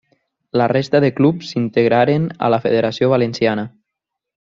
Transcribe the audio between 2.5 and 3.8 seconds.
la Federació Valenciana.